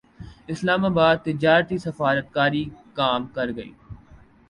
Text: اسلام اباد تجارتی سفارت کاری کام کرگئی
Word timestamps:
اسلام 0.47 0.85
اباد 0.85 1.17
تجارتی 1.21 1.77
سفارت 1.77 2.31
کاری 2.31 2.63
کام 2.95 3.27
کرگئی 3.35 3.73